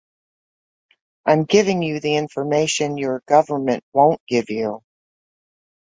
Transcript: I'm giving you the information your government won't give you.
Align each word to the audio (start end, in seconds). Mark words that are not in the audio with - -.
I'm 1.27 1.43
giving 1.43 1.83
you 1.83 1.99
the 1.99 2.15
information 2.15 2.97
your 2.97 3.21
government 3.27 3.83
won't 3.93 4.19
give 4.27 4.49
you. 4.49 4.81